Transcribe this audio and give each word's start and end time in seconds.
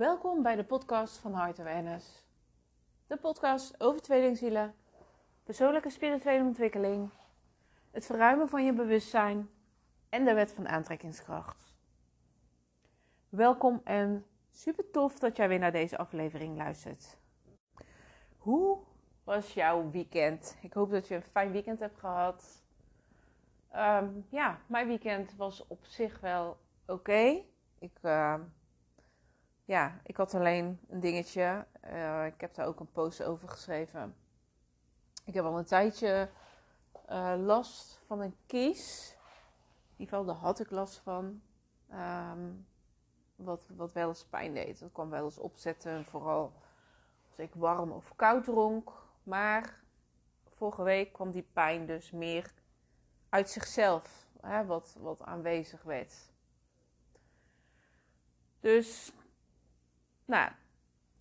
Welkom 0.00 0.42
bij 0.42 0.56
de 0.56 0.64
podcast 0.64 1.18
van 1.18 1.34
Heart 1.34 1.58
Awareness. 1.58 2.24
De 3.06 3.16
podcast 3.16 3.80
over 3.80 4.02
tweelingzielen, 4.02 4.74
persoonlijke 5.44 5.90
spirituele 5.90 6.44
ontwikkeling, 6.44 7.10
het 7.90 8.06
verruimen 8.06 8.48
van 8.48 8.64
je 8.64 8.72
bewustzijn 8.72 9.50
en 10.08 10.24
de 10.24 10.34
wet 10.34 10.52
van 10.52 10.68
aantrekkingskracht. 10.68 11.74
Welkom 13.28 13.80
en 13.84 14.26
super 14.50 14.90
tof 14.90 15.18
dat 15.18 15.36
jij 15.36 15.48
weer 15.48 15.58
naar 15.58 15.72
deze 15.72 15.98
aflevering 15.98 16.56
luistert. 16.56 17.18
Hoe 18.36 18.78
was 19.24 19.54
jouw 19.54 19.90
weekend? 19.90 20.56
Ik 20.62 20.72
hoop 20.72 20.90
dat 20.90 21.08
je 21.08 21.14
een 21.14 21.22
fijn 21.22 21.52
weekend 21.52 21.80
hebt 21.80 21.98
gehad. 21.98 22.62
Ehm, 23.70 24.08
ja, 24.28 24.60
mijn 24.66 24.86
weekend 24.86 25.36
was 25.36 25.66
op 25.66 25.84
zich 25.84 26.20
wel 26.20 26.56
oké. 26.86 27.42
Ik, 27.78 27.98
uh, 28.02 28.34
ja, 29.70 30.00
ik 30.02 30.16
had 30.16 30.34
alleen 30.34 30.80
een 30.88 31.00
dingetje. 31.00 31.66
Uh, 31.84 32.26
ik 32.26 32.40
heb 32.40 32.54
daar 32.54 32.66
ook 32.66 32.80
een 32.80 32.92
post 32.92 33.22
over 33.22 33.48
geschreven. 33.48 34.16
Ik 35.24 35.34
heb 35.34 35.44
al 35.44 35.58
een 35.58 35.64
tijdje 35.64 36.28
uh, 37.10 37.34
last 37.38 38.00
van 38.06 38.20
een 38.20 38.36
kies. 38.46 39.16
In 39.96 39.96
ieder 39.96 40.08
geval, 40.08 40.24
daar 40.24 40.42
had 40.42 40.60
ik 40.60 40.70
last 40.70 40.98
van. 40.98 41.42
Um, 41.92 42.66
wat, 43.36 43.66
wat 43.76 43.92
wel 43.92 44.08
eens 44.08 44.24
pijn 44.24 44.54
deed. 44.54 44.78
Dat 44.78 44.92
kwam 44.92 45.10
wel 45.10 45.24
eens 45.24 45.38
opzetten, 45.38 46.04
vooral 46.04 46.52
als 47.28 47.38
ik 47.38 47.54
warm 47.54 47.90
of 47.90 48.16
koud 48.16 48.44
dronk. 48.44 48.92
Maar 49.22 49.82
vorige 50.56 50.82
week 50.82 51.12
kwam 51.12 51.30
die 51.30 51.48
pijn 51.52 51.86
dus 51.86 52.10
meer 52.10 52.52
uit 53.28 53.50
zichzelf, 53.50 54.26
hè, 54.40 54.66
wat, 54.66 54.96
wat 54.98 55.22
aanwezig 55.22 55.82
werd. 55.82 56.14
Dus, 58.60 59.12
nou, 60.30 60.50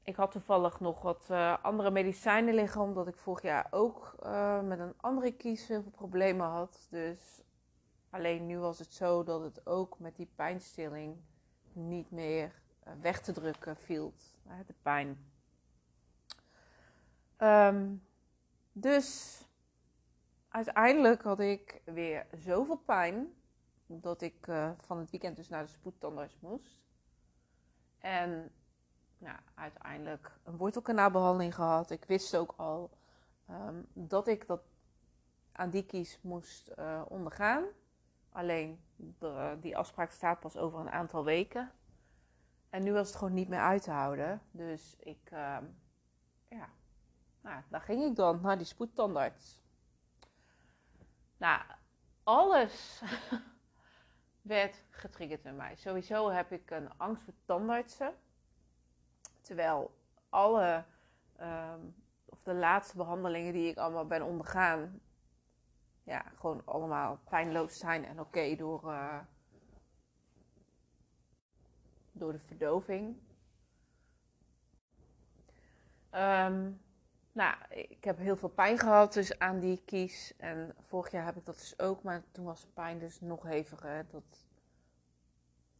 ik 0.04 0.16
had 0.16 0.32
toevallig 0.32 0.80
nog 0.80 1.02
wat 1.02 1.28
uh, 1.32 1.64
andere 1.64 1.92
medicijnen 1.92 2.54
liggen, 2.54 2.82
omdat 2.82 3.08
ik 3.08 3.18
vorig 3.18 3.42
jaar 3.42 3.68
ook 3.70 4.16
uh, 4.24 4.62
met 4.62 4.80
een 4.80 4.94
andere 4.98 5.32
kies 5.32 5.66
veel 5.66 5.84
problemen 5.84 6.48
had. 6.48 6.88
Dus 6.90 7.42
alleen 8.10 8.46
nu 8.46 8.58
was 8.60 8.80
het 8.80 8.94
zo 8.94 9.24
dat 9.24 9.42
het 9.42 9.66
ook 9.66 10.00
met 10.00 10.16
die 10.16 10.30
pijnstilling 10.36 11.18
niet 11.74 12.12
meer 12.12 12.62
uh, 12.88 12.94
weg 13.02 13.22
te 13.22 13.32
drukken 13.32 13.78
viel, 13.78 14.14
de 14.66 14.76
pijn. 14.82 15.32
Um, 17.38 18.04
dus 18.72 19.38
uiteindelijk 20.50 21.22
had 21.22 21.40
ik 21.40 21.82
weer 21.86 22.28
zoveel 22.38 22.78
pijn 22.78 23.34
dat 23.86 24.22
ik 24.22 24.48
van 24.78 24.98
het 24.98 25.10
weekend 25.10 25.36
dus 25.36 25.50
naar 25.50 25.64
de 25.64 25.72
spoedtandarts 25.72 26.40
moest. 26.40 26.82
En 28.00 28.52
nou, 29.20 29.38
uiteindelijk 29.56 30.32
een 30.44 30.58
wortelkanaalbehandeling 30.58 31.56
gehad. 31.56 31.90
Ik 31.90 32.06
wist 32.06 32.36
ook 32.36 32.54
al 32.58 32.90
um, 33.50 33.88
dat 33.94 34.28
ik 34.28 34.48
dat 34.48 34.62
aan 35.52 35.70
die 35.70 35.86
kies 35.86 36.20
moest 36.22 36.72
uh, 36.80 37.02
ondergaan. 37.08 37.66
Alleen 38.32 38.84
die 39.60 39.78
afspraak 39.78 40.12
staat 40.12 40.40
pas 40.40 40.58
over 40.58 40.80
een 40.80 40.92
aantal 40.92 41.24
weken. 41.24 41.72
En 42.70 42.84
nu 42.84 42.92
was 42.92 43.08
het 43.08 43.18
gewoon 43.18 43.34
niet 43.34 43.50
meer 43.50 43.60
uit 43.60 43.84
te 43.84 43.92
houden. 43.92 44.42
Dus 44.52 44.96
ik, 45.00 45.30
uh, 45.34 45.58
ja, 46.50 46.70
nou, 47.42 47.62
daar 47.70 47.82
ging 47.82 48.04
ik 48.04 48.16
dan 48.16 48.42
naar 48.42 48.58
die 48.58 48.66
spoedtandarts. 48.66 49.62
Nou, 51.38 51.62
alles 52.24 53.02
werd 54.42 54.84
getriggerd 54.90 55.46
in 55.46 55.56
mij. 55.56 55.76
Sowieso 55.76 56.30
heb 56.30 56.52
ik 56.52 56.72
een 56.72 56.98
angst 56.98 57.24
voor 57.24 57.34
tandartsen. 57.46 58.14
Terwijl 59.50 59.92
alle, 60.30 60.84
um, 61.42 61.96
of 62.26 62.44
de 62.44 62.54
laatste 62.54 62.98
behandelingen 62.98 63.54
die 63.54 63.70
ik 63.70 63.78
allemaal 63.78 64.06
ben 64.06 64.22
ondergaan, 64.22 65.02
ja, 66.04 66.26
gewoon 66.36 66.62
allemaal 66.66 67.20
pijnloos 67.30 67.78
zijn 67.78 68.06
en 68.06 68.20
oké 68.20 68.56
door, 68.56 68.84
uh, 68.84 69.20
door 72.12 72.32
de 72.32 72.40
verdoving. 72.40 73.18
Um, 76.12 76.82
nou, 77.32 77.56
ik 77.70 78.04
heb 78.04 78.18
heel 78.18 78.38
veel 78.38 78.50
pijn 78.50 78.78
gehad 78.78 79.14
dus 79.14 79.40
aan 79.40 79.60
die 79.60 79.82
kies. 79.86 80.34
En 80.38 80.76
vorig 80.80 81.12
jaar 81.12 81.26
heb 81.26 81.36
ik 81.36 81.46
dat 81.46 81.58
dus 81.58 81.80
ook, 81.80 82.04
maar 82.04 82.24
toen 82.32 82.46
was 82.46 82.62
de 82.62 82.68
pijn 82.68 83.00
dus 83.00 83.22
nog 83.22 83.44
heviger. 83.44 84.06
Dat, 84.10 84.49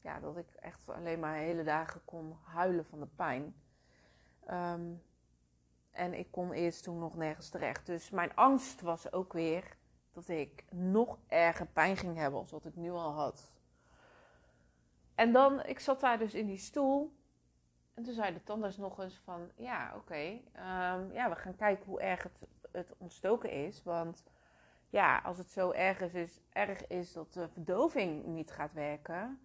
ja, 0.02 0.20
dat 0.20 0.38
ik 0.38 0.52
echt 0.60 0.90
alleen 0.90 1.20
maar 1.20 1.36
hele 1.36 1.64
dagen 1.64 2.02
kon 2.06 2.38
huilen 2.44 2.86
van 2.86 3.00
de 3.00 3.08
pijn. 3.16 3.56
Um, 4.52 5.02
en 5.92 6.14
ik 6.14 6.32
kon 6.32 6.52
eerst 6.52 6.84
toen 6.84 7.00
nog 7.00 7.16
nergens 7.16 7.50
terecht. 7.50 7.86
Dus 7.86 8.10
mijn 8.10 8.36
angst 8.36 8.82
was 8.82 9.12
ook 9.12 9.34
weer 9.34 9.78
dat 10.12 10.28
ik 10.28 10.64
nog 10.72 11.18
erger 11.28 11.66
pijn 11.66 11.98
ging 11.98 12.18
hebben 12.18 12.40
als 12.40 12.52
wat 12.52 12.66
ik 12.66 12.76
nu 12.76 12.92
al 12.92 13.12
had. 13.12 13.52
En 15.16 15.32
dan, 15.32 15.64
ik 15.66 15.80
zat 15.80 16.00
daar 16.00 16.18
dus 16.18 16.34
in 16.34 16.46
die 16.46 16.58
stoel. 16.58 17.18
En 17.94 18.04
toen 18.04 18.14
zei 18.14 18.34
de 18.34 18.44
tandarts 18.44 18.78
nog 18.78 19.00
eens 19.00 19.20
van, 19.24 19.52
ja, 19.56 19.94
oké, 19.96 20.40
um, 20.56 21.12
ja, 21.14 21.30
we 21.30 21.36
gaan 21.36 21.56
kijken 21.56 21.86
hoe 21.86 22.02
erg 22.02 22.24
het, 22.24 22.40
het 22.72 22.94
ontstoken 22.98 23.52
is. 23.52 23.84
Want 23.84 24.24
ja, 24.90 25.18
als 25.18 25.38
het 25.38 25.52
zo 25.52 25.72
erg 25.72 26.02
is, 26.02 26.14
is, 26.14 26.40
erg 26.50 26.88
is 26.88 27.14
dat 27.14 27.34
de 27.34 27.50
verdoving 27.50 28.26
niet 28.26 28.52
gaat 28.52 28.74
werken, 28.74 29.40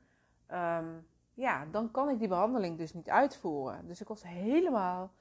um, 0.53 1.07
ja, 1.35 1.67
dan 1.71 1.91
kan 1.91 2.09
ik 2.09 2.19
die 2.19 2.29
behandeling 2.29 2.79
dus 2.79 2.93
niet 2.93 3.11
uitvoeren. 3.11 3.87
Dus 3.87 4.01
ik 4.01 4.09
was 4.09 4.23
helemaal 4.23 5.13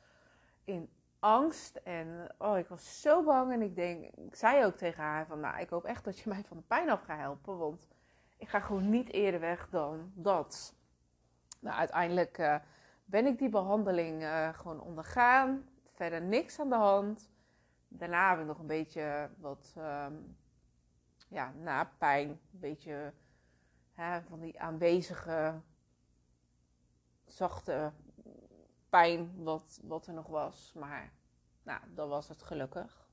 in 0.64 0.90
angst 1.20 1.76
en 1.76 2.36
oh, 2.38 2.58
ik 2.58 2.68
was 2.68 3.02
zo 3.02 3.24
bang. 3.24 3.52
En 3.52 3.62
ik 3.62 3.76
denk, 3.76 4.04
ik 4.16 4.36
zei 4.36 4.66
ook 4.66 4.76
tegen 4.76 5.04
haar 5.04 5.26
van, 5.26 5.40
nou, 5.40 5.60
ik 5.60 5.70
hoop 5.70 5.86
echt 5.86 6.04
dat 6.04 6.20
je 6.20 6.30
mij 6.34 6.44
van 6.44 6.58
de 6.58 6.64
pijn 6.64 6.90
af 6.90 7.02
gaat 7.02 7.20
helpen, 7.20 7.58
want 7.58 7.88
ik 8.38 8.48
ga 8.48 8.60
gewoon 8.60 8.90
niet 8.90 9.12
eerder 9.12 9.40
weg 9.40 9.70
dan 9.70 10.12
dat. 10.14 10.76
Nou, 11.60 11.78
uiteindelijk 11.78 12.38
uh, 12.38 12.56
ben 13.06 13.26
ik 13.26 13.38
die 13.38 13.50
behandeling 13.50 14.22
uh, 14.22 14.50
gewoon 14.54 14.82
ondergaan. 14.82 15.70
Verder 15.92 16.22
niks 16.22 16.60
aan 16.60 16.70
de 16.70 16.76
hand. 16.76 17.30
Daarna 17.88 18.30
heb 18.30 18.40
ik 18.40 18.46
nog 18.46 18.60
een 18.60 18.68
beetje 18.68 19.30
wat 19.38 19.76
um, 19.78 20.38
ja, 21.28 21.54
na 21.62 21.92
pijn. 21.98 22.30
Een 22.30 22.40
beetje 22.52 23.14
van 24.28 24.40
die 24.40 24.60
aanwezige 24.60 25.62
zachte 27.26 27.92
pijn 28.90 29.44
wat, 29.44 29.80
wat 29.84 30.08
er 30.08 30.14
nog 30.14 30.28
was. 30.28 30.74
Maar 30.76 31.12
nou, 31.64 31.82
dan 31.94 32.10
was 32.10 32.28
het 32.28 32.44
gelukkig. 32.44 33.08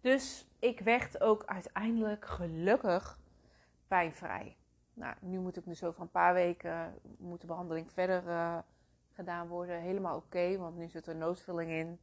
Dus 0.00 0.46
ik 0.58 0.80
werd 0.80 1.20
ook 1.20 1.44
uiteindelijk 1.44 2.24
gelukkig 2.24 3.18
pijnvrij. 3.86 4.56
Nou, 4.94 5.16
nu 5.20 5.38
moet 5.38 5.56
ik 5.56 5.64
dus 5.64 5.84
over 5.84 6.02
een 6.02 6.10
paar 6.10 6.34
weken 6.34 6.98
moet 7.18 7.40
de 7.40 7.46
behandeling 7.46 7.92
verder 7.92 8.26
uh, 8.26 8.58
gedaan 9.12 9.48
worden. 9.48 9.80
Helemaal 9.80 10.16
oké, 10.16 10.56
want 10.56 10.76
nu 10.76 10.88
zit 10.88 11.06
er 11.06 11.16
noodvulling 11.16 11.70
in. 11.70 12.00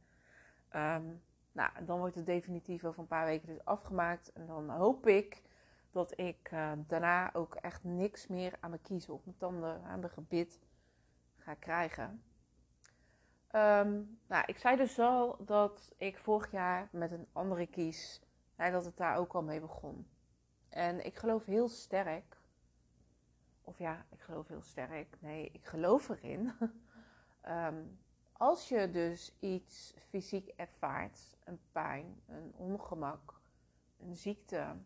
Um, 0.76 1.22
nou, 1.52 1.84
dan 1.84 1.98
wordt 1.98 2.14
het 2.14 2.26
definitief 2.26 2.84
over 2.84 3.00
een 3.00 3.06
paar 3.06 3.24
weken 3.24 3.48
dus 3.48 3.64
afgemaakt. 3.64 4.32
En 4.32 4.46
dan 4.46 4.70
hoop 4.70 5.06
ik 5.06 5.42
dat 5.90 6.18
ik 6.18 6.50
uh, 6.52 6.72
daarna 6.86 7.34
ook 7.34 7.54
echt 7.54 7.84
niks 7.84 8.26
meer 8.26 8.56
aan 8.60 8.70
mijn 8.70 8.82
kiezen 8.82 9.14
of 9.14 9.24
mijn 9.24 9.36
tanden, 9.36 9.82
aan 9.82 10.00
mijn 10.00 10.12
gebit 10.12 10.60
ga 11.36 11.54
krijgen. 11.54 12.22
Um, 13.52 14.18
nou, 14.26 14.44
ik 14.46 14.58
zei 14.58 14.76
dus 14.76 14.98
al 14.98 15.44
dat 15.44 15.92
ik 15.96 16.18
vorig 16.18 16.50
jaar 16.50 16.88
met 16.92 17.12
een 17.12 17.26
andere 17.32 17.66
kies, 17.66 18.20
dat 18.56 18.84
het 18.84 18.96
daar 18.96 19.16
ook 19.16 19.32
al 19.32 19.42
mee 19.42 19.60
begon. 19.60 20.06
En 20.68 21.04
ik 21.04 21.16
geloof 21.16 21.44
heel 21.44 21.68
sterk 21.68 22.40
of 23.70 23.78
ja, 23.78 24.04
ik 24.08 24.20
geloof 24.20 24.48
heel 24.48 24.62
sterk. 24.62 25.16
Nee, 25.20 25.50
ik 25.52 25.66
geloof 25.66 26.08
erin. 26.08 26.52
um, 27.48 27.98
als 28.32 28.68
je 28.68 28.90
dus 28.90 29.36
iets 29.40 29.94
fysiek 30.08 30.48
ervaart, 30.56 31.36
een 31.44 31.60
pijn, 31.72 32.20
een 32.26 32.54
ongemak, 32.56 33.40
een 33.98 34.16
ziekte, 34.16 34.76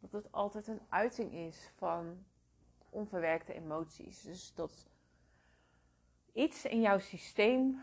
dat 0.00 0.12
het 0.12 0.32
altijd 0.32 0.66
een 0.66 0.82
uiting 0.88 1.32
is 1.32 1.70
van 1.76 2.24
onverwerkte 2.90 3.54
emoties. 3.54 4.22
Dus 4.22 4.54
dat 4.54 4.88
iets 6.32 6.64
in 6.64 6.80
jouw 6.80 6.98
systeem 6.98 7.80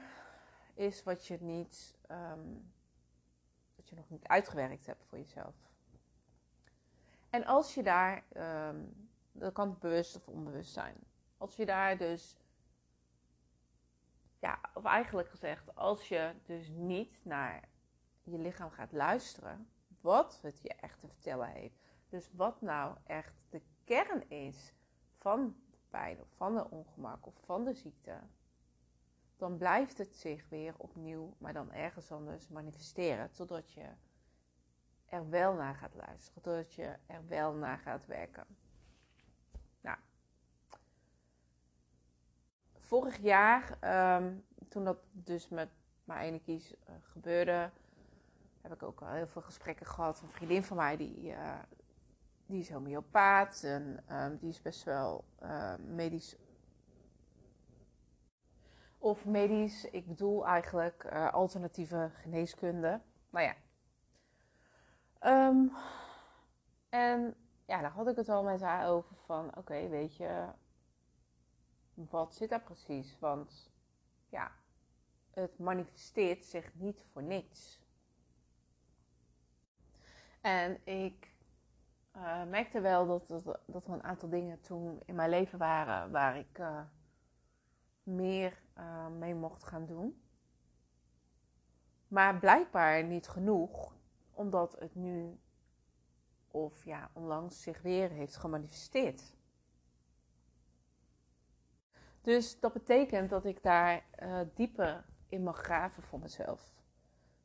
is 0.73 1.03
wat 1.03 1.27
je 1.27 1.38
niet, 1.41 1.97
um, 2.12 2.73
je 3.83 3.95
nog 3.95 4.09
niet 4.09 4.27
uitgewerkt 4.27 4.85
hebt 4.85 5.06
voor 5.06 5.17
jezelf. 5.17 5.56
En 7.29 7.45
als 7.45 7.73
je 7.73 7.83
daar 7.83 8.23
um, 8.67 9.09
dat 9.31 9.53
kan 9.53 9.77
bewust 9.79 10.15
of 10.15 10.27
onbewust 10.27 10.73
zijn. 10.73 10.95
Als 11.38 11.56
je 11.56 11.65
daar 11.65 11.97
dus, 11.97 12.38
ja, 14.39 14.59
of 14.73 14.85
eigenlijk 14.85 15.29
gezegd, 15.29 15.75
als 15.75 16.07
je 16.07 16.33
dus 16.45 16.67
niet 16.67 17.25
naar 17.25 17.69
je 18.23 18.38
lichaam 18.38 18.69
gaat 18.69 18.91
luisteren, 18.91 19.69
wat 20.01 20.39
het 20.41 20.62
je 20.62 20.69
echt 20.69 21.00
te 21.00 21.07
vertellen 21.07 21.47
heeft. 21.47 21.85
Dus 22.15 22.29
wat 22.31 22.62
nou 22.62 22.95
echt 23.06 23.33
de 23.50 23.62
kern 23.83 24.29
is 24.29 24.73
van 25.17 25.56
de 25.69 25.77
pijn 25.89 26.21
of 26.21 26.27
van 26.35 26.56
de 26.56 26.69
ongemak 26.69 27.25
of 27.25 27.33
van 27.45 27.63
de 27.63 27.73
ziekte, 27.73 28.19
dan 29.38 29.57
blijft 29.57 29.97
het 29.97 30.15
zich 30.15 30.50
weer 30.50 30.73
opnieuw, 30.77 31.33
maar 31.38 31.53
dan 31.53 31.71
ergens 31.71 32.12
anders 32.12 32.47
manifesteren. 32.47 33.31
Totdat 33.31 33.71
je 33.71 33.85
er 35.06 35.29
wel 35.29 35.53
naar 35.53 35.75
gaat 35.75 35.95
luisteren, 35.95 36.41
totdat 36.41 36.73
je 36.73 36.95
er 37.06 37.27
wel 37.27 37.53
naar 37.53 37.77
gaat 37.77 38.06
werken. 38.06 38.45
Nou, 39.81 39.97
vorig 42.77 43.17
jaar, 43.17 43.77
ehm, 43.79 44.33
toen 44.67 44.83
dat 44.83 44.97
dus 45.12 45.50
met 45.50 45.69
mijn 46.03 46.19
ene 46.19 46.39
kies 46.39 46.73
uh, 46.73 46.95
gebeurde, 47.01 47.69
heb 48.62 48.73
ik 48.73 48.83
ook 48.83 49.01
al 49.01 49.07
heel 49.07 49.27
veel 49.27 49.41
gesprekken 49.41 49.85
gehad. 49.85 50.21
Een 50.21 50.27
vriendin 50.27 50.63
van 50.63 50.77
mij 50.77 50.97
die, 50.97 51.21
uh, 51.21 51.59
die 52.45 52.59
is 52.59 52.69
homeopaat 52.69 53.63
en 53.63 54.03
um, 54.12 54.38
die 54.38 54.50
is 54.50 54.62
best 54.62 54.83
wel 54.83 55.25
uh, 55.44 55.75
medisch. 55.75 56.36
Of 58.97 59.25
medisch, 59.25 59.86
ik 59.86 60.07
bedoel 60.07 60.45
eigenlijk 60.45 61.03
uh, 61.03 61.33
alternatieve 61.33 62.12
geneeskunde. 62.13 63.01
Nou 63.30 63.45
ja. 63.45 63.56
Um, 65.50 65.71
en 66.89 67.36
ja, 67.65 67.81
daar 67.81 67.92
had 67.92 68.07
ik 68.07 68.15
het 68.15 68.30
al 68.30 68.44
met 68.44 68.62
haar 68.62 68.89
over 68.89 69.15
van, 69.15 69.57
oké, 69.57 69.88
weet 69.88 70.15
je, 70.15 70.45
wat 71.94 72.36
zit 72.36 72.50
daar 72.50 72.62
precies? 72.62 73.19
Want 73.19 73.71
ja, 74.30 74.51
het 75.31 75.59
manifesteert 75.59 76.45
zich 76.45 76.74
niet 76.74 77.06
voor 77.12 77.24
niks. 77.24 77.80
En 80.41 80.86
ik 80.86 81.35
uh, 82.15 82.44
merkte 82.44 82.81
wel 82.81 83.07
dat, 83.07 83.27
dat, 83.27 83.59
dat, 83.65 83.88
er 83.88 83.94
een 83.94 84.03
aantal 84.03 84.29
dingen 84.29 84.62
toen 84.62 85.01
in 85.06 85.15
mijn 85.15 85.29
leven 85.29 85.59
waren 85.59 86.12
waar 86.12 86.38
ik 86.38 86.57
uh, 86.59 86.81
meer 88.03 88.62
uh, 88.77 89.07
mee 89.07 89.35
mocht 89.35 89.63
gaan 89.63 89.85
doen. 89.85 90.21
Maar 92.07 92.39
blijkbaar 92.39 93.03
niet 93.03 93.27
genoeg, 93.27 93.94
omdat 94.31 94.79
het 94.79 94.95
nu 94.95 95.39
of 96.47 96.85
ja, 96.85 97.09
onlangs 97.13 97.62
zich 97.62 97.81
weer 97.81 98.09
heeft 98.09 98.35
gemanifesteerd. 98.35 99.33
Dus 102.21 102.59
dat 102.59 102.73
betekent 102.73 103.29
dat 103.29 103.45
ik 103.45 103.63
daar 103.63 104.06
dieper 104.53 105.06
in 105.27 105.44
mag 105.44 105.57
graven 105.57 106.03
voor 106.03 106.19
mezelf. 106.19 106.73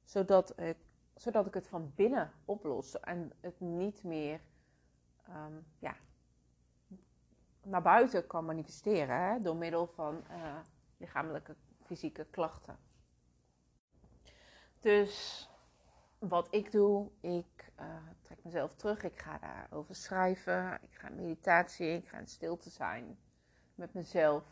Zodat 0.04 0.60
ik, 0.60 0.76
zodat 1.14 1.46
ik 1.46 1.54
het 1.54 1.68
van 1.68 1.92
binnen 1.94 2.32
oplos 2.44 3.00
en 3.00 3.32
het 3.40 3.60
niet 3.60 4.04
meer 4.04 4.40
um, 5.28 5.66
ja, 5.78 5.96
naar 7.62 7.82
buiten 7.82 8.26
kan 8.26 8.44
manifesteren 8.44 9.16
hè, 9.16 9.40
door 9.40 9.56
middel 9.56 9.86
van 9.86 10.24
uh, 10.30 10.58
lichamelijke, 10.96 11.56
fysieke 11.82 12.26
klachten. 12.30 12.78
Dus 14.80 15.48
wat 16.18 16.48
ik 16.54 16.72
doe, 16.72 17.10
ik 17.20 17.72
uh, 17.80 17.96
trek 18.22 18.44
mezelf 18.44 18.74
terug, 18.74 19.02
ik 19.02 19.18
ga 19.18 19.38
daarover 19.38 19.94
schrijven, 19.94 20.78
ik 20.82 20.94
ga 20.94 21.08
in 21.08 21.16
meditatie, 21.16 21.88
ik 21.88 22.08
ga 22.08 22.18
in 22.18 22.26
stilte 22.26 22.70
zijn 22.70 23.18
met 23.74 23.94
mezelf, 23.94 24.44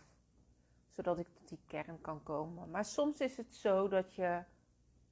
zodat 0.90 1.18
ik 1.18 1.28
tot 1.28 1.48
die 1.48 1.60
kern 1.66 2.00
kan 2.00 2.22
komen. 2.22 2.70
Maar 2.70 2.84
soms 2.84 3.20
is 3.20 3.36
het 3.36 3.54
zo 3.54 3.88
dat 3.88 4.14
je 4.14 4.42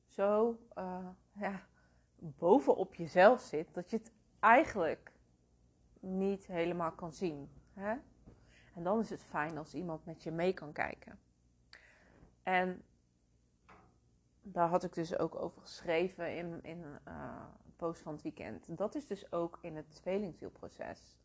zo 0.07 0.59
uh, 0.79 1.09
ja, 1.33 1.67
bovenop 2.19 2.95
jezelf 2.95 3.41
zit, 3.41 3.75
dat 3.75 3.91
je 3.91 3.97
het 3.97 4.13
eigenlijk 4.41 5.13
niet 6.07 6.47
helemaal 6.47 6.93
kan 6.93 7.13
zien. 7.13 7.51
Hè? 7.75 7.95
En 8.75 8.83
dan 8.83 9.01
is 9.01 9.11
het 9.11 9.25
fijn 9.25 9.59
als 9.59 9.75
iemand 9.75 10.05
met 10.05 10.23
je 10.23 10.31
mee 10.31 10.53
kan 10.53 10.73
kijken. 10.73 11.19
En 12.43 12.83
daar 14.43 14.69
had 14.69 14.85
ik 14.85 14.95
dus 14.95 15.19
ook 15.19 15.35
over 15.35 15.61
geschreven 15.61 16.37
in, 16.37 16.63
in 16.63 16.79
uh, 16.79 17.43
een 17.65 17.73
post 17.77 18.03
van 18.03 18.13
het 18.13 18.23
weekend. 18.23 18.77
Dat 18.79 18.95
is 18.95 19.07
dus 19.07 19.33
ook 19.33 19.59
in 19.61 19.77
het 19.77 19.95
tweelingzielproces. 19.95 21.19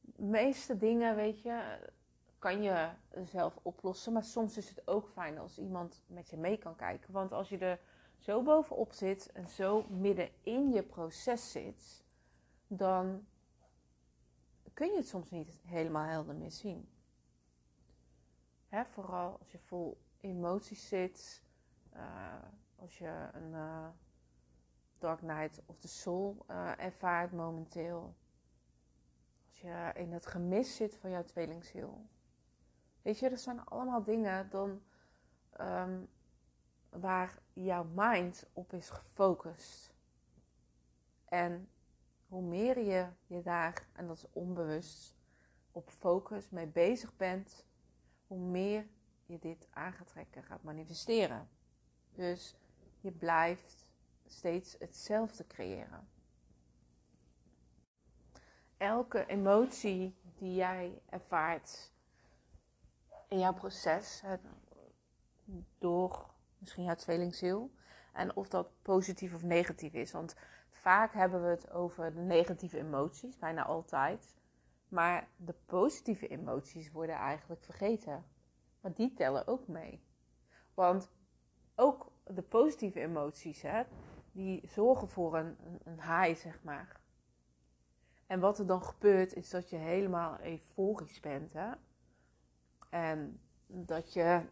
De 0.00 0.22
meeste 0.22 0.76
dingen, 0.76 1.16
weet 1.16 1.42
je, 1.42 1.78
kan 2.38 2.62
je 2.62 2.88
zelf 3.24 3.58
oplossen. 3.62 4.12
Maar 4.12 4.24
soms 4.24 4.56
is 4.56 4.68
het 4.68 4.88
ook 4.88 5.08
fijn 5.08 5.38
als 5.38 5.58
iemand 5.58 6.02
met 6.06 6.30
je 6.30 6.36
mee 6.36 6.58
kan 6.58 6.76
kijken. 6.76 7.12
Want 7.12 7.32
als 7.32 7.48
je 7.48 7.58
er 7.58 7.80
zo 8.18 8.42
bovenop 8.42 8.92
zit 8.92 9.32
en 9.32 9.48
zo 9.48 9.86
midden 9.88 10.28
in 10.42 10.72
je 10.72 10.82
proces 10.82 11.52
zit, 11.52 12.03
dan 12.66 13.26
kun 14.74 14.90
je 14.90 14.96
het 14.96 15.08
soms 15.08 15.30
niet 15.30 15.58
helemaal 15.64 16.04
helder 16.04 16.34
meer 16.34 16.50
zien. 16.50 16.88
Hè, 18.68 18.84
vooral 18.84 19.38
als 19.38 19.52
je 19.52 19.58
vol 19.58 20.00
emoties 20.20 20.88
zit, 20.88 21.42
uh, 21.96 22.42
als 22.76 22.98
je 22.98 23.28
een 23.32 23.52
uh, 23.52 23.88
Dark 24.98 25.22
Night 25.22 25.62
of 25.66 25.78
the 25.78 25.88
Soul 25.88 26.44
uh, 26.50 26.78
ervaart 26.78 27.32
momenteel. 27.32 28.14
Als 29.46 29.60
je 29.60 29.92
in 29.94 30.12
het 30.12 30.26
gemis 30.26 30.76
zit 30.76 30.96
van 30.96 31.10
jouw 31.10 31.24
tweelingziel. 31.24 32.06
Weet 33.02 33.18
je, 33.18 33.30
dat 33.30 33.40
zijn 33.40 33.64
allemaal 33.64 34.02
dingen 34.02 34.50
dan, 34.50 34.82
um, 35.60 36.08
waar 36.88 37.38
jouw 37.52 37.84
mind 37.94 38.46
op 38.52 38.72
is 38.72 38.90
gefocust. 38.90 39.94
En 41.24 41.68
hoe 42.34 42.42
meer 42.42 42.78
je 42.78 43.06
je 43.26 43.42
daar, 43.42 43.86
en 43.92 44.06
dat 44.06 44.16
is 44.16 44.26
onbewust, 44.32 45.14
op 45.72 45.90
focus 45.90 46.50
mee 46.50 46.66
bezig 46.66 47.16
bent, 47.16 47.66
hoe 48.26 48.38
meer 48.38 48.86
je 49.26 49.38
dit 49.38 49.68
aan 49.70 49.92
gaat 49.92 50.06
trekken, 50.06 50.42
gaat 50.42 50.62
manifesteren. 50.62 51.48
Dus 52.14 52.56
je 53.00 53.10
blijft 53.10 53.86
steeds 54.26 54.76
hetzelfde 54.78 55.46
creëren. 55.46 56.08
Elke 58.76 59.26
emotie 59.26 60.16
die 60.38 60.54
jij 60.54 61.02
ervaart 61.08 61.92
in 63.28 63.38
jouw 63.38 63.54
proces, 63.54 64.22
door 65.78 66.34
misschien 66.58 66.84
jouw 66.84 66.94
tweelingziel, 66.94 67.70
en 68.12 68.36
of 68.36 68.48
dat 68.48 68.82
positief 68.82 69.34
of 69.34 69.42
negatief 69.42 69.92
is. 69.92 70.12
Want 70.12 70.34
vaak 70.84 71.12
hebben 71.12 71.42
we 71.42 71.48
het 71.48 71.70
over 71.70 72.14
de 72.14 72.20
negatieve 72.20 72.78
emoties, 72.78 73.38
bijna 73.38 73.64
altijd. 73.64 74.34
Maar 74.88 75.28
de 75.36 75.54
positieve 75.66 76.28
emoties 76.28 76.90
worden 76.90 77.14
eigenlijk 77.14 77.64
vergeten. 77.64 78.24
Maar 78.80 78.94
die 78.94 79.14
tellen 79.14 79.46
ook 79.46 79.68
mee. 79.68 80.04
Want 80.74 81.10
ook 81.74 82.12
de 82.24 82.42
positieve 82.42 83.00
emoties, 83.00 83.62
hè, 83.62 83.82
die 84.32 84.68
zorgen 84.68 85.08
voor 85.08 85.36
een, 85.36 85.56
een, 85.84 86.00
high, 86.00 86.40
zeg 86.40 86.62
maar. 86.62 87.00
En 88.26 88.40
wat 88.40 88.58
er 88.58 88.66
dan 88.66 88.82
gebeurt, 88.82 89.34
is 89.34 89.50
dat 89.50 89.70
je 89.70 89.76
helemaal 89.76 90.40
euforisch 90.40 91.20
bent. 91.20 91.52
Hè? 91.52 91.72
En 92.90 93.40
dat 93.66 94.12
je 94.12 94.42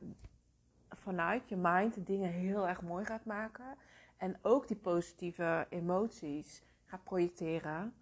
vanuit 0.88 1.48
je 1.48 1.56
mind 1.56 2.06
dingen 2.06 2.30
heel 2.30 2.68
erg 2.68 2.82
mooi 2.82 3.04
gaat 3.04 3.24
maken. 3.24 3.76
En 4.22 4.38
ook 4.42 4.68
die 4.68 4.76
positieve 4.76 5.66
emoties 5.70 6.62
gaat 6.84 7.04
projecteren, 7.04 7.94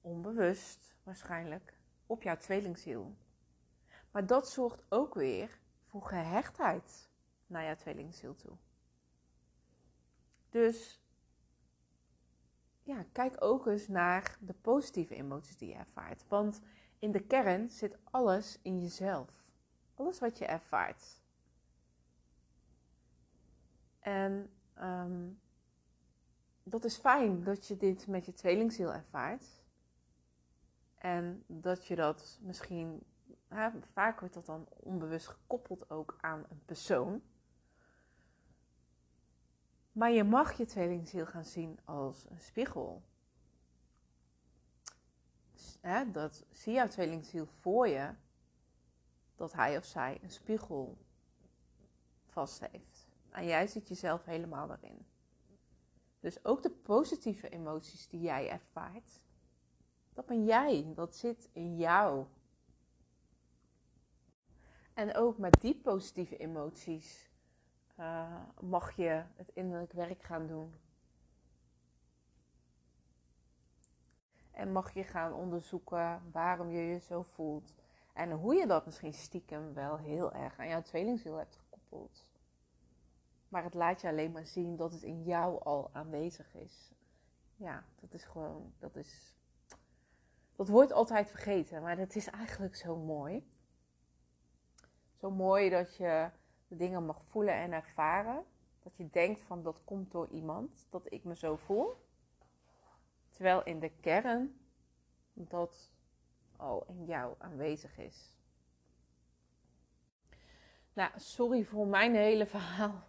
onbewust 0.00 0.94
waarschijnlijk, 1.02 1.78
op 2.06 2.22
jouw 2.22 2.36
tweelingziel. 2.36 3.16
Maar 4.10 4.26
dat 4.26 4.48
zorgt 4.48 4.84
ook 4.88 5.14
weer 5.14 5.58
voor 5.84 6.02
gehechtheid 6.02 7.10
naar 7.46 7.64
jouw 7.64 7.74
tweelingziel 7.74 8.34
toe. 8.34 8.56
Dus 10.50 11.00
ja, 12.82 13.04
kijk 13.12 13.36
ook 13.38 13.66
eens 13.66 13.88
naar 13.88 14.38
de 14.40 14.54
positieve 14.54 15.14
emoties 15.14 15.56
die 15.56 15.68
je 15.68 15.74
ervaart. 15.74 16.24
Want 16.28 16.60
in 16.98 17.12
de 17.12 17.26
kern 17.26 17.70
zit 17.70 17.98
alles 18.04 18.58
in 18.62 18.80
jezelf. 18.80 19.30
Alles 19.94 20.18
wat 20.18 20.38
je 20.38 20.46
ervaart. 20.46 21.20
En 24.00 24.50
um, 24.82 25.40
dat 26.62 26.84
is 26.84 26.96
fijn 26.96 27.44
dat 27.44 27.66
je 27.66 27.76
dit 27.76 28.06
met 28.06 28.26
je 28.26 28.32
tweelingziel 28.32 28.92
ervaart. 28.92 29.46
En 30.94 31.44
dat 31.46 31.86
je 31.86 31.96
dat 31.96 32.38
misschien, 32.42 33.02
vaak 33.92 34.20
wordt 34.20 34.34
dat 34.34 34.46
dan 34.46 34.66
onbewust 34.68 35.26
gekoppeld 35.26 35.90
ook 35.90 36.18
aan 36.20 36.44
een 36.48 36.62
persoon. 36.64 37.22
Maar 39.92 40.10
je 40.10 40.24
mag 40.24 40.52
je 40.52 40.64
tweelingziel 40.64 41.26
gaan 41.26 41.44
zien 41.44 41.78
als 41.84 42.26
een 42.30 42.40
spiegel. 42.40 43.02
Hè, 45.80 46.10
dat 46.10 46.44
zie 46.50 46.72
jouw 46.72 46.88
tweelingziel 46.88 47.46
voor 47.46 47.88
je, 47.88 48.14
dat 49.34 49.52
hij 49.52 49.76
of 49.76 49.84
zij 49.84 50.18
een 50.22 50.30
spiegel 50.30 50.98
vast 52.26 52.60
heeft. 52.70 52.95
En 53.36 53.46
jij 53.46 53.66
ziet 53.66 53.88
jezelf 53.88 54.24
helemaal 54.24 54.66
daarin. 54.66 55.06
Dus 56.20 56.44
ook 56.44 56.62
de 56.62 56.70
positieve 56.70 57.48
emoties 57.48 58.08
die 58.08 58.20
jij 58.20 58.50
ervaart, 58.50 59.20
dat 60.14 60.26
ben 60.26 60.44
jij, 60.44 60.92
dat 60.94 61.16
zit 61.16 61.48
in 61.52 61.76
jou. 61.76 62.26
En 64.94 65.14
ook 65.14 65.38
met 65.38 65.60
die 65.60 65.74
positieve 65.74 66.36
emoties 66.36 67.30
uh, 67.98 68.40
mag 68.60 68.96
je 68.96 69.24
het 69.34 69.50
innerlijk 69.54 69.92
werk 69.92 70.22
gaan 70.22 70.46
doen. 70.46 70.74
En 74.50 74.72
mag 74.72 74.94
je 74.94 75.04
gaan 75.04 75.32
onderzoeken 75.32 76.30
waarom 76.32 76.70
je 76.70 76.80
je 76.80 76.98
zo 76.98 77.22
voelt. 77.22 77.74
En 78.12 78.30
hoe 78.30 78.54
je 78.54 78.66
dat 78.66 78.86
misschien 78.86 79.14
stiekem 79.14 79.74
wel 79.74 79.96
heel 79.98 80.32
erg 80.32 80.58
aan 80.58 80.68
jouw 80.68 80.82
tweelingziel 80.82 81.36
hebt 81.36 81.56
gekoppeld. 81.56 82.25
Maar 83.48 83.64
het 83.64 83.74
laat 83.74 84.00
je 84.00 84.08
alleen 84.08 84.32
maar 84.32 84.46
zien 84.46 84.76
dat 84.76 84.92
het 84.92 85.02
in 85.02 85.22
jou 85.22 85.62
al 85.62 85.90
aanwezig 85.92 86.54
is. 86.54 86.90
Ja, 87.56 87.84
dat 88.00 88.14
is 88.14 88.24
gewoon, 88.24 88.72
dat 88.78 88.96
is. 88.96 89.34
Dat 90.56 90.68
wordt 90.68 90.92
altijd 90.92 91.30
vergeten, 91.30 91.82
maar 91.82 91.98
het 91.98 92.16
is 92.16 92.26
eigenlijk 92.26 92.76
zo 92.76 92.96
mooi. 92.96 93.50
Zo 95.14 95.30
mooi 95.30 95.70
dat 95.70 95.96
je 95.96 96.30
de 96.68 96.76
dingen 96.76 97.06
mag 97.06 97.24
voelen 97.24 97.54
en 97.54 97.72
ervaren. 97.72 98.44
Dat 98.82 98.96
je 98.96 99.10
denkt 99.10 99.40
van 99.40 99.62
dat 99.62 99.84
komt 99.84 100.10
door 100.10 100.28
iemand, 100.28 100.86
dat 100.90 101.12
ik 101.12 101.24
me 101.24 101.36
zo 101.36 101.56
voel. 101.56 102.04
Terwijl 103.30 103.62
in 103.62 103.80
de 103.80 103.90
kern 103.90 104.60
dat 105.32 105.90
al 106.56 106.86
in 106.86 107.04
jou 107.04 107.34
aanwezig 107.38 107.98
is. 107.98 108.34
Nou, 110.92 111.10
sorry 111.16 111.64
voor 111.64 111.86
mijn 111.86 112.14
hele 112.14 112.46
verhaal. 112.46 113.04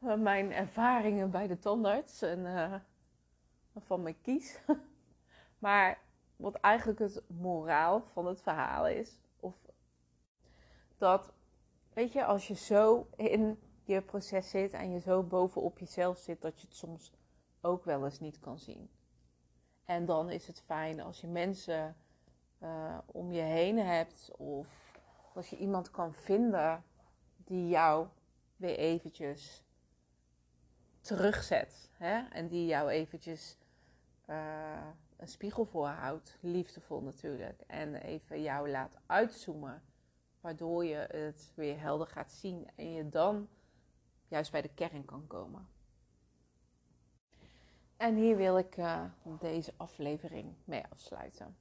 Mijn 0.00 0.52
ervaringen 0.52 1.30
bij 1.30 1.46
de 1.46 1.58
tandarts 1.58 2.22
en 2.22 2.38
uh, 2.38 2.74
van 3.76 4.02
mijn 4.02 4.20
kies. 4.20 4.58
Maar 5.58 5.98
wat 6.36 6.54
eigenlijk 6.54 6.98
het 6.98 7.22
moraal 7.26 8.02
van 8.12 8.26
het 8.26 8.42
verhaal 8.42 8.88
is, 8.88 9.18
of 9.40 9.54
dat, 10.98 11.32
weet 11.92 12.12
je, 12.12 12.24
als 12.24 12.48
je 12.48 12.54
zo 12.54 13.08
in 13.16 13.58
je 13.84 14.02
proces 14.02 14.50
zit 14.50 14.72
en 14.72 14.90
je 14.90 15.00
zo 15.00 15.22
bovenop 15.22 15.78
jezelf 15.78 16.18
zit, 16.18 16.42
dat 16.42 16.60
je 16.60 16.66
het 16.66 16.76
soms 16.76 17.12
ook 17.60 17.84
wel 17.84 18.04
eens 18.04 18.20
niet 18.20 18.38
kan 18.38 18.58
zien. 18.58 18.90
En 19.84 20.04
dan 20.04 20.30
is 20.30 20.46
het 20.46 20.60
fijn 20.60 21.00
als 21.00 21.20
je 21.20 21.26
mensen 21.26 21.96
uh, 22.62 22.98
om 23.06 23.32
je 23.32 23.40
heen 23.40 23.78
hebt 23.78 24.30
of 24.36 24.68
als 25.34 25.50
je 25.50 25.56
iemand 25.56 25.90
kan 25.90 26.14
vinden 26.14 26.84
die 27.36 27.68
jou 27.68 28.06
weer 28.56 28.76
eventjes 28.78 29.64
terugzet. 31.00 31.90
Hè? 31.92 32.28
En 32.28 32.48
die 32.48 32.66
jou 32.66 32.90
eventjes 32.90 33.58
uh, 34.26 34.86
een 35.16 35.28
spiegel 35.28 35.64
voorhoudt. 35.64 36.38
Liefdevol 36.40 37.00
natuurlijk. 37.00 37.60
En 37.66 37.94
even 37.94 38.42
jou 38.42 38.70
laat 38.70 38.98
uitzoomen. 39.06 39.82
Waardoor 40.40 40.84
je 40.84 41.06
het 41.10 41.52
weer 41.54 41.80
helder 41.80 42.06
gaat 42.06 42.32
zien. 42.32 42.68
En 42.74 42.92
je 42.92 43.08
dan 43.08 43.48
juist 44.28 44.52
bij 44.52 44.62
de 44.62 44.74
kern 44.74 45.04
kan 45.04 45.26
komen. 45.26 45.68
En 47.96 48.14
hier 48.14 48.36
wil 48.36 48.58
ik 48.58 48.76
uh, 48.76 49.04
deze 49.40 49.72
aflevering 49.76 50.54
mee 50.64 50.84
afsluiten. 50.90 51.56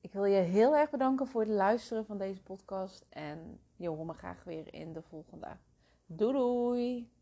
Ik 0.00 0.12
wil 0.12 0.24
je 0.24 0.40
heel 0.40 0.76
erg 0.76 0.90
bedanken 0.90 1.26
voor 1.26 1.40
het 1.40 1.50
luisteren 1.50 2.06
van 2.06 2.18
deze 2.18 2.42
podcast. 2.42 3.06
En 3.08 3.60
je 3.76 3.88
hoort 3.88 4.06
me 4.06 4.12
graag 4.12 4.44
weer 4.44 4.74
in 4.74 4.92
de 4.92 5.02
volgende. 5.02 5.56
Doei 6.06 6.32
doei! 6.32 7.17